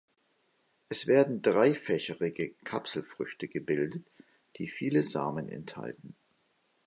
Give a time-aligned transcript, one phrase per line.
[0.89, 4.03] Es werden dreifächerige Kapselfrüchte gebildet,
[4.57, 6.15] die viele Samen enthalten.